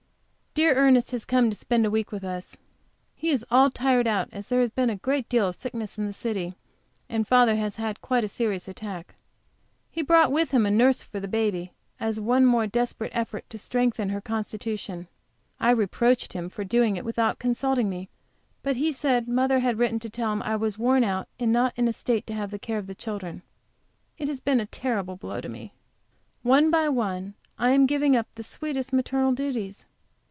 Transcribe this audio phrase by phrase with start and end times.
[0.53, 2.57] Dear Ernest has come to spend a week with us.
[3.15, 6.07] He is all tired out, as there has been a great deal of sickness in
[6.07, 6.55] the city,
[7.07, 9.15] and father has had quite a serious attack.
[9.89, 14.09] He brought with him a nurse for baby, as one more desperate effort to strengthen
[14.09, 15.07] her constitution.
[15.57, 18.09] I reproached him for doing it without consulting me,
[18.61, 21.29] but he said mother bad written to tell him that I was all worn out
[21.39, 23.41] and not in a state to have the care of the children.
[24.17, 25.75] It has been a terrible blow to me.
[26.43, 29.85] One by one I am giving up the sweetest maternal duties.